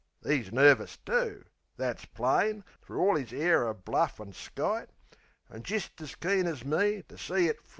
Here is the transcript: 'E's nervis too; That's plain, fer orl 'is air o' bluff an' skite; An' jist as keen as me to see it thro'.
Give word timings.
'E's 0.27 0.51
nervis 0.51 0.97
too; 1.05 1.43
That's 1.77 2.05
plain, 2.05 2.63
fer 2.81 2.95
orl 2.95 3.17
'is 3.17 3.31
air 3.31 3.67
o' 3.67 3.75
bluff 3.75 4.19
an' 4.19 4.33
skite; 4.33 4.89
An' 5.47 5.61
jist 5.61 6.01
as 6.01 6.15
keen 6.15 6.47
as 6.47 6.65
me 6.65 7.03
to 7.03 7.19
see 7.19 7.45
it 7.47 7.59
thro'. 7.61 7.69